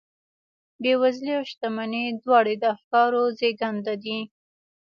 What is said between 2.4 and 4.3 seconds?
د افکارو زېږنده دي.